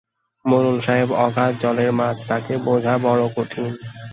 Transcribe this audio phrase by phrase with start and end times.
[0.45, 3.65] মােড়ল সাহেব অগাধ জলের মাছ, তাকে বােঝা বড় কঠিন।